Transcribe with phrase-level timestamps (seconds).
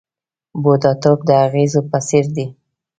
[0.61, 2.45] بوډاتوب د اغزیو په څېر دی.